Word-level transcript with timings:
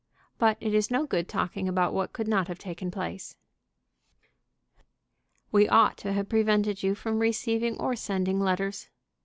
But 0.39 0.57
it 0.59 0.73
is 0.73 0.89
no 0.89 1.05
good 1.05 1.29
talking 1.29 1.69
about 1.69 1.93
what 1.93 2.11
could 2.11 2.27
not 2.27 2.47
have 2.47 2.57
taken 2.57 2.89
place." 2.89 3.35
"We 5.51 5.69
ought 5.69 5.95
to 5.97 6.11
have 6.13 6.27
prevented 6.27 6.81
you 6.81 6.95
from 6.95 7.19
receiving 7.19 7.79
or 7.79 7.95
sending 7.95 8.39
letters." 8.39 8.89